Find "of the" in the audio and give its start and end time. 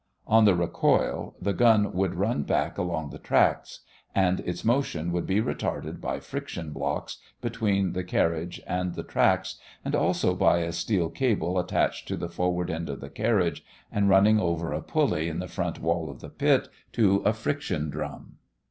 12.89-13.09, 16.09-16.29